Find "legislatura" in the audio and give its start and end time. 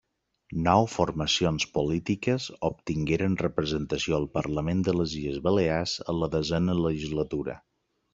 6.81-7.55